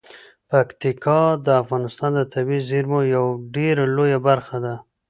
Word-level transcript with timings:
پکتیکا 0.49 1.19
د 1.45 1.47
افغانستان 1.61 2.11
د 2.15 2.21
طبیعي 2.33 2.61
زیرمو 2.69 2.99
یوه 3.15 3.31
ډیره 3.55 3.83
لویه 3.95 4.19
برخه 4.27 4.57
ده. 4.65 4.75